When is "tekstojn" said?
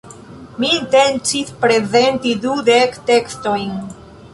3.13-3.79